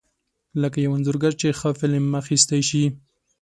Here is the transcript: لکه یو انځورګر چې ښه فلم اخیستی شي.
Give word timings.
لکه 0.61 0.77
یو 0.85 0.91
انځورګر 0.97 1.33
چې 1.41 1.47
ښه 1.59 1.69
فلم 1.79 2.05
اخیستی 2.21 2.61
شي. 2.69 2.83